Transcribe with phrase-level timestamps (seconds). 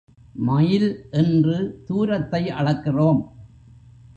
[0.39, 0.87] Mile
[1.11, 1.83] என்று
[1.85, 3.21] தூரத்தை அளக்கிறோம்.